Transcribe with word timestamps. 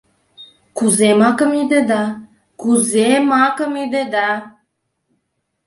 Кузе 0.77 1.09
макым 1.19 1.51
ӱдеда, 1.61 2.03
кузе 2.61 3.09
макым 3.29 3.73
ӱдеда? 3.83 4.29